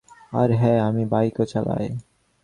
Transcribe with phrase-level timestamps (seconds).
[0.33, 1.87] আর হ্যাঁ, আমি বাইকও চালাই।